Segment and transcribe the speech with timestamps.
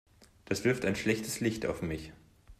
[0.45, 2.11] Das wirft ein schlechtes Licht auf mich.